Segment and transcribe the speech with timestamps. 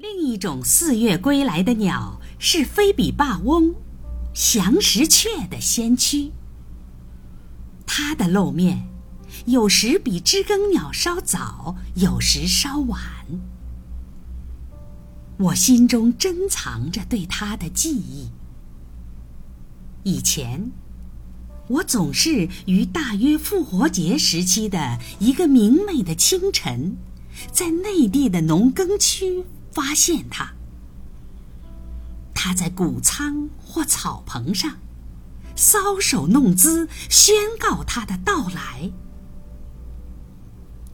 [0.00, 3.74] 另一种四月归来的鸟是菲比霸翁，
[4.32, 6.30] 翔石雀的先驱。
[7.84, 8.88] 它的露面，
[9.46, 13.00] 有时比知更鸟稍早，有时稍晚。
[15.36, 18.28] 我心中珍藏着对它的记忆。
[20.04, 20.70] 以前，
[21.66, 26.96] 我总是于大约复活节时期的一个明媚的清晨，
[27.50, 29.42] 在内地的农耕区。
[29.72, 30.52] 发现它，
[32.34, 34.78] 它在谷仓或草棚上
[35.56, 38.90] 搔首弄姿，宣告它的到来。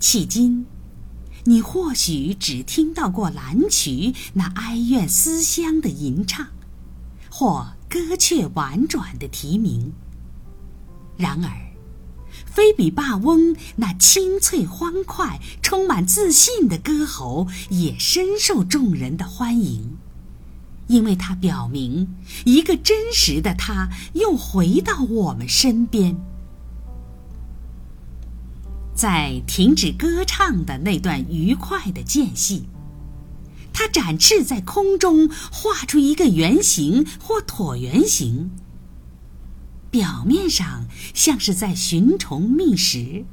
[0.00, 0.66] 迄今，
[1.44, 6.46] 你或许只听到过蓝曲那哀怨思乡的吟唱，
[7.30, 9.92] 或歌雀婉转的啼鸣。
[11.16, 11.50] 然而，
[12.56, 19.98] 菲比霸翁那清脆欢快、充满自信的歌喉也深受众人的欢迎，
[20.86, 26.16] 因为它表明一个真实的他又回到我们身边。
[28.94, 32.64] 在停止歌唱的那段愉快的间隙，
[33.70, 38.50] 他展翅在空中，画出一个圆形或椭圆形。
[39.90, 43.24] 表面上像是在寻虫觅食，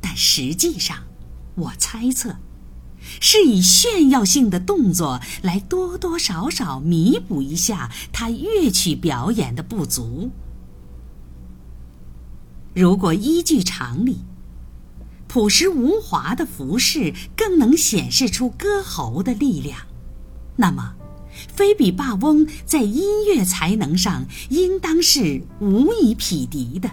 [0.00, 1.04] 但实际上，
[1.54, 2.36] 我猜测，
[3.20, 10.30] 是以炫耀性的动作来多多少少弥补一下他乐曲表演的不足。
[12.74, 14.18] 如果依据常理，
[15.28, 19.78] 朴实无华的服饰更能显示出歌喉的力量，
[20.56, 20.96] 那么。
[21.48, 26.90] 菲比霸翁在音乐才能上应当是无以匹敌的，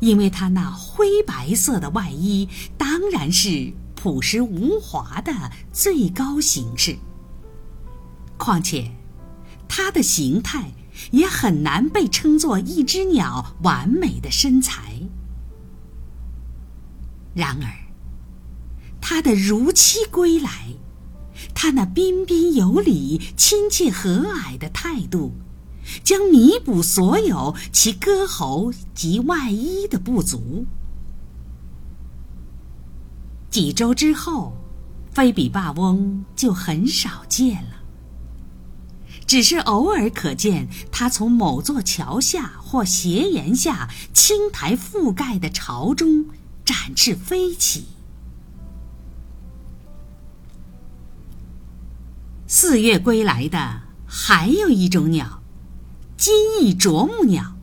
[0.00, 5.32] 因为他那灰白色的外衣当然是朴实无华的
[5.72, 6.96] 最高形式。
[8.36, 8.90] 况且，
[9.68, 10.72] 他的形态
[11.10, 14.94] 也很难被称作一只鸟完美的身材。
[17.34, 17.70] 然而，
[19.00, 20.68] 他的如期归来。
[21.54, 25.32] 他那彬彬有礼、亲切和蔼的态度，
[26.04, 30.66] 将弥补所有其歌喉及外衣的不足。
[33.50, 34.56] 几周之后，
[35.12, 37.82] 菲比霸翁就很少见了，
[39.26, 46.26] 只是偶尔可见他从某座桥下或斜檐下青苔覆盖的巢中
[46.64, 47.86] 展翅飞起。
[52.52, 55.40] 四月归来的还有一种鸟，
[56.16, 57.56] 金翼啄木鸟，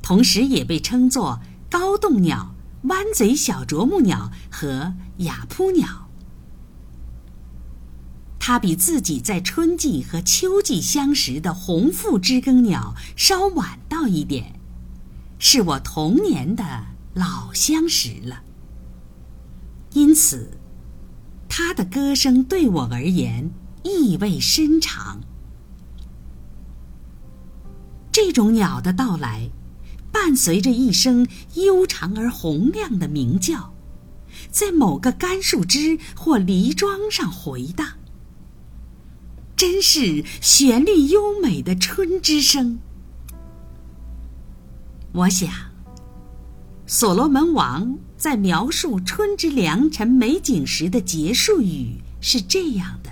[0.00, 6.08] 同时也被称作高洞鸟、弯嘴小啄木鸟和雅扑鸟。
[8.38, 14.60] 它比自己在春季和秋季相识的红腹知更鸟稍晚到一点，
[15.40, 18.44] 是我童年的老相识了。
[19.94, 20.52] 因此，
[21.48, 23.50] 它的歌声对我而言。
[23.82, 25.20] 意味深长。
[28.10, 29.50] 这种鸟的到来，
[30.10, 33.74] 伴随着一声悠长而洪亮的鸣叫，
[34.50, 37.86] 在某个干树枝或篱桩上回荡，
[39.54, 42.80] 真是旋律优美的春之声。
[45.12, 45.50] 我想，
[46.86, 53.10] 所罗门王在描述春之良辰美景时的结束语是这样的。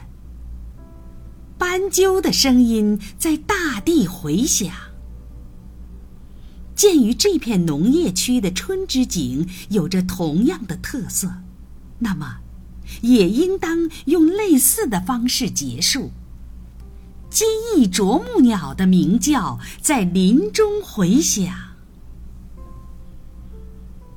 [1.78, 4.72] 斑鸠的声音在大地回响。
[6.74, 11.30] 鉴于这片农业区的春之景有着同样的特色，
[11.98, 12.38] 那么，
[13.02, 16.12] 也应当用类似的方式结束。
[17.28, 21.54] 金翼啄木鸟的鸣叫在林中回响，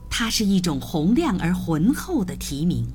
[0.09, 2.87] 它是一种洪亮而浑厚的啼鸣。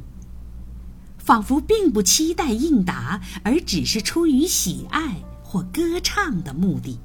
[1.24, 6.98] 仿佛并不期待应答，而只是出于喜爱或歌唱的目的。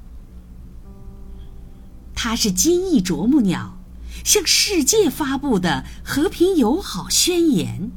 [2.14, 3.78] 它是金翼啄木鸟
[4.24, 7.90] 向世界发布的和平友好宣言。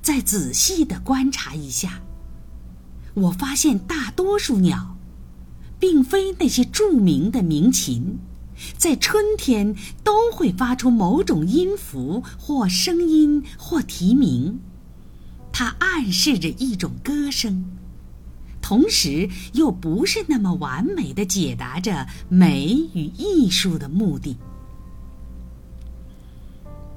[0.00, 2.00] 再仔细的观察一下，
[3.14, 4.96] 我发现大多数鸟，
[5.80, 8.20] 并非那些著名的鸣禽。
[8.76, 14.60] 在春天都会发出某种音符或声音或啼鸣，
[15.52, 17.64] 它暗示着一种歌声，
[18.60, 24.36] 同时又不是那么完美的解答着美与艺术的目的。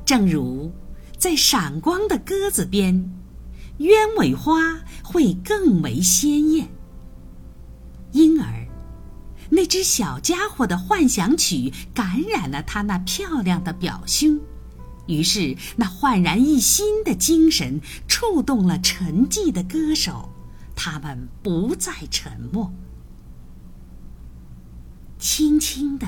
[0.06, 0.72] 正如
[1.18, 3.12] 在闪光的鸽子边，
[3.80, 6.70] 鸢尾花会更为鲜艳。
[8.14, 8.57] 因而，
[9.50, 14.40] 那只小家伙的幻想曲感染了他那漂亮的表兄，
[15.08, 20.30] 于是那焕然一新的精神触动了沉寂的歌手，
[20.76, 22.72] 他们不再沉默。
[25.20, 26.08] 轻轻的，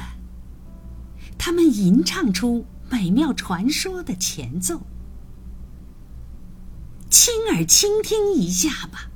[1.38, 4.81] 他们吟唱出美妙传说的前奏。
[7.09, 9.09] 亲耳倾听一下吧，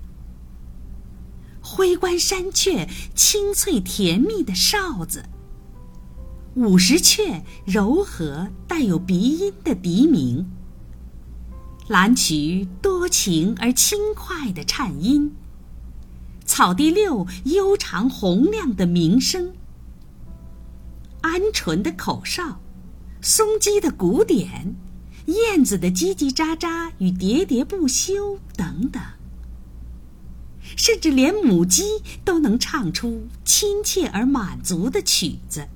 [1.73, 5.25] 灰关山雀清脆甜蜜的哨子，
[6.53, 10.47] 五十雀柔和带有鼻音的笛鸣，
[11.87, 15.33] 蓝曲多情而轻快的颤音，
[16.45, 19.51] 草地六悠长洪亮的鸣声。
[21.23, 22.59] 鹌鹑的口哨，
[23.19, 24.75] 松鸡的鼓点，
[25.25, 29.01] 燕子的叽叽喳喳与喋喋不休等等，
[30.75, 35.67] 甚至连母鸡都能唱出亲切而满足的曲子。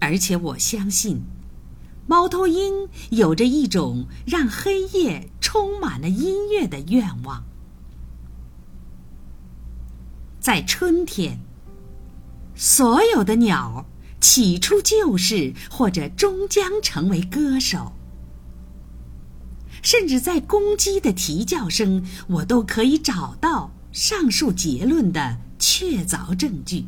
[0.00, 1.22] 而且我相信，
[2.06, 7.44] 猫头鹰有着一种让黑夜充满了音乐的愿望。
[10.40, 11.40] 在春天，
[12.54, 13.86] 所有的鸟。
[14.20, 17.92] 起初就是，或者终将成为歌手。
[19.90, 26.84] 甚至在公鸡的啼叫声，我都可以找到上述结论的确凿证据。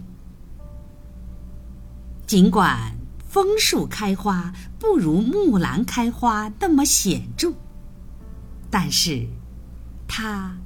[2.26, 2.94] 尽管
[3.26, 7.54] 枫树开花不如木兰开花那么显著，
[8.70, 9.26] 但是，
[10.06, 10.58] 它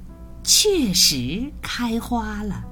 [0.43, 2.65] 确实开花了。